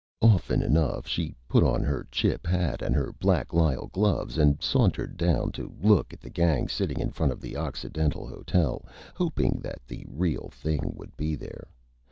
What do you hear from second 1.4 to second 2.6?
put on her Chip